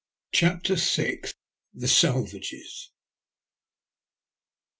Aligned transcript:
CHAPTEB 0.31 0.79
VI. 0.79 1.21
THB 1.77 1.87
SALVAGES. 1.87 2.89